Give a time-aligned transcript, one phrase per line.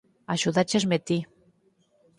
[0.33, 1.17] Axudáchesme ti.